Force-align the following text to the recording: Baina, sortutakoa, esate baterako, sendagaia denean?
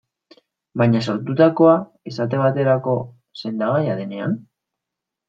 Baina, 0.81 1.01
sortutakoa, 1.11 1.75
esate 2.11 2.39
baterako, 2.45 2.95
sendagaia 3.43 3.99
denean? 4.01 4.35